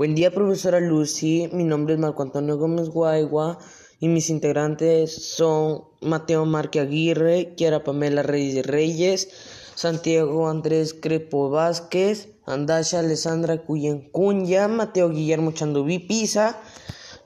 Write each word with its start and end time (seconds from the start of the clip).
Buen 0.00 0.14
día, 0.14 0.30
profesora 0.30 0.80
Lucy. 0.80 1.50
Mi 1.52 1.62
nombre 1.62 1.92
es 1.92 2.00
Marco 2.00 2.22
Antonio 2.22 2.56
Gómez 2.56 2.88
Guaigua 2.88 3.58
y 3.98 4.08
mis 4.08 4.30
integrantes 4.30 5.14
son 5.34 5.84
Mateo 6.00 6.46
Marque 6.46 6.80
Aguirre, 6.80 7.54
Kiara 7.54 7.84
Pamela 7.84 8.22
Reyes 8.22 8.64
Reyes, 8.64 9.28
Santiago 9.74 10.48
Andrés 10.48 10.94
Crepo 10.94 11.50
Vázquez, 11.50 12.30
Andasha 12.46 13.00
Alessandra 13.00 13.58
Cuyen 13.58 14.10
Cunya, 14.10 14.68
Mateo 14.68 15.10
Guillermo 15.10 15.52
Chandubi 15.52 15.98
Pisa 15.98 16.58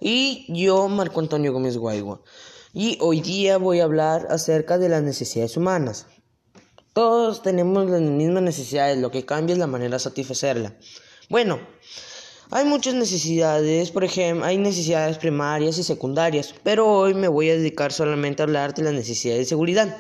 y 0.00 0.44
yo, 0.48 0.88
Marco 0.88 1.20
Antonio 1.20 1.52
Gómez 1.52 1.76
Guaigua. 1.76 2.22
Y 2.72 2.98
hoy 3.00 3.20
día 3.20 3.56
voy 3.56 3.78
a 3.78 3.84
hablar 3.84 4.26
acerca 4.30 4.78
de 4.78 4.88
las 4.88 5.04
necesidades 5.04 5.56
humanas. 5.56 6.08
Todos 6.92 7.40
tenemos 7.40 7.88
las 7.88 8.00
mismas 8.00 8.42
necesidades, 8.42 8.98
lo 8.98 9.12
que 9.12 9.24
cambia 9.24 9.52
es 9.52 9.60
la 9.60 9.68
manera 9.68 9.94
de 9.94 10.00
satisfacerla. 10.00 10.76
Bueno, 11.30 11.60
hay 12.50 12.66
muchas 12.66 12.94
necesidades, 12.94 13.90
por 13.90 14.04
ejemplo, 14.04 14.44
hay 14.44 14.58
necesidades 14.58 15.18
primarias 15.18 15.78
y 15.78 15.82
secundarias, 15.82 16.54
pero 16.62 16.86
hoy 16.86 17.14
me 17.14 17.28
voy 17.28 17.48
a 17.50 17.56
dedicar 17.56 17.92
solamente 17.92 18.42
a 18.42 18.44
hablar 18.44 18.74
de 18.74 18.82
las 18.82 18.92
necesidades 18.92 19.40
de 19.40 19.48
seguridad. 19.48 19.96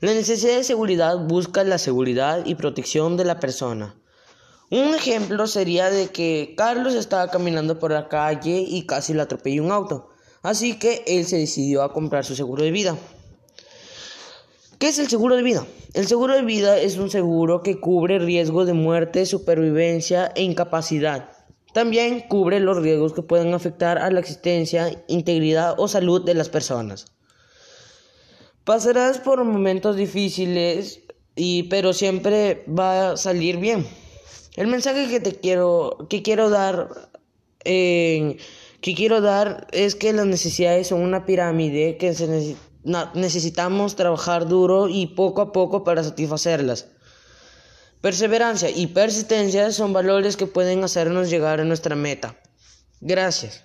La 0.00 0.12
necesidad 0.12 0.56
de 0.56 0.64
seguridad 0.64 1.18
busca 1.26 1.64
la 1.64 1.78
seguridad 1.78 2.44
y 2.44 2.54
protección 2.54 3.16
de 3.16 3.24
la 3.24 3.40
persona. 3.40 3.96
Un 4.70 4.94
ejemplo 4.94 5.46
sería 5.46 5.90
de 5.90 6.08
que 6.08 6.54
Carlos 6.56 6.94
estaba 6.94 7.30
caminando 7.30 7.78
por 7.78 7.92
la 7.92 8.08
calle 8.08 8.62
y 8.68 8.86
casi 8.86 9.14
le 9.14 9.22
atropelló 9.22 9.64
un 9.64 9.72
auto, 9.72 10.10
así 10.42 10.78
que 10.78 11.02
él 11.06 11.24
se 11.24 11.38
decidió 11.38 11.82
a 11.82 11.94
comprar 11.94 12.26
su 12.26 12.36
seguro 12.36 12.62
de 12.62 12.70
vida. 12.70 12.96
¿Qué 14.78 14.88
es 14.88 14.98
el 14.98 15.08
seguro 15.08 15.34
de 15.34 15.42
vida? 15.42 15.66
El 15.94 16.06
seguro 16.06 16.34
de 16.34 16.42
vida 16.42 16.78
es 16.78 16.98
un 16.98 17.10
seguro 17.10 17.62
que 17.62 17.80
cubre 17.80 18.18
riesgo 18.18 18.66
de 18.66 18.74
muerte, 18.74 19.24
supervivencia 19.24 20.30
e 20.36 20.42
incapacidad 20.42 21.37
también 21.72 22.20
cubre 22.20 22.60
los 22.60 22.78
riesgos 22.78 23.12
que 23.12 23.22
pueden 23.22 23.54
afectar 23.54 23.98
a 23.98 24.10
la 24.10 24.20
existencia, 24.20 25.04
integridad 25.06 25.74
o 25.78 25.88
salud 25.88 26.24
de 26.24 26.34
las 26.34 26.48
personas. 26.48 27.06
Pasarás 28.64 29.18
por 29.18 29.42
momentos 29.44 29.96
difíciles, 29.96 31.00
y, 31.36 31.64
pero 31.64 31.92
siempre 31.92 32.64
va 32.68 33.12
a 33.12 33.16
salir 33.16 33.58
bien. 33.58 33.86
El 34.56 34.66
mensaje 34.66 35.08
que 35.08 35.20
te 35.20 35.36
quiero, 35.36 36.06
que 36.10 36.22
quiero 36.22 36.50
dar, 36.50 37.10
que 37.64 38.36
quiero 38.80 39.20
dar 39.20 39.68
es 39.72 39.94
que 39.94 40.12
las 40.12 40.26
necesidades 40.26 40.88
son 40.88 41.00
una 41.00 41.26
pirámide 41.26 41.96
que 41.96 42.14
necesitamos 43.14 43.94
trabajar 43.94 44.48
duro 44.48 44.88
y 44.88 45.06
poco 45.06 45.42
a 45.42 45.52
poco 45.52 45.84
para 45.84 46.02
satisfacerlas. 46.02 46.88
Perseverancia 48.00 48.70
y 48.70 48.86
persistencia 48.88 49.72
son 49.72 49.92
valores 49.92 50.36
que 50.36 50.46
pueden 50.46 50.84
hacernos 50.84 51.30
llegar 51.30 51.60
a 51.60 51.64
nuestra 51.64 51.96
meta. 51.96 52.36
Gracias. 53.00 53.64